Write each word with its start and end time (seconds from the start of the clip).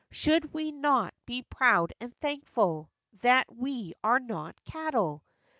Should 0.09 0.51
we 0.51 0.71
not 0.71 1.13
be 1.27 1.43
proud 1.43 1.93
and 1.99 2.11
thankful 2.21 2.89
That 3.21 3.55
we 3.55 3.93
are 4.03 4.19
not 4.19 4.55
cattle 4.63 5.23